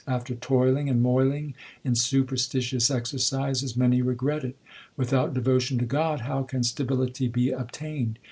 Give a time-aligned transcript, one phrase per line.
[0.07, 1.53] After toiling and moiling
[1.83, 4.55] in superstitious exercises many regret it;
[4.97, 8.17] Without devotion to God how can stability be obtained